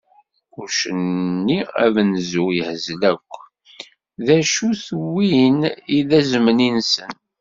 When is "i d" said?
5.95-6.09